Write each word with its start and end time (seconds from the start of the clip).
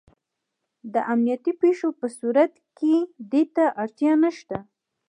د 0.93 0.95
امنیتي 1.11 1.53
پېښو 1.61 1.89
په 1.99 2.07
صورت 2.19 2.51
کې 2.77 2.95
دې 3.31 3.43
ته 3.55 3.65
اړتیا 3.83 4.13
نشته. 4.23 4.57